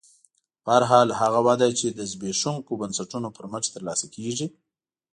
په 0.63 0.69
هر 0.75 0.83
حال 0.91 1.07
هغه 1.21 1.39
وده 1.47 1.69
چې 1.79 1.87
د 1.89 1.99
زبېښونکو 2.11 2.79
بنسټونو 2.81 3.27
پر 3.37 3.45
مټ 3.51 3.63
ترلاسه 3.75 4.05
کېږي 4.15 4.47